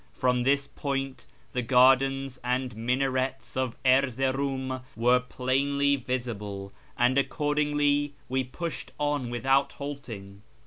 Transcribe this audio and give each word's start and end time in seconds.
From 0.13 0.41
this 0.41 0.65
point 0.65 1.27
the 1.53 1.61
gardens 1.61 2.39
and 2.43 2.75
minarets 2.75 3.55
of 3.55 3.75
Erzeroum 3.85 4.81
were 4.95 5.19
plainly 5.19 5.95
visible, 5.95 6.73
and 6.97 7.19
accordingly 7.19 8.15
we 8.27 8.43
pushed 8.43 8.93
on 8.97 9.29
without 9.29 9.73
halting. 9.73 10.41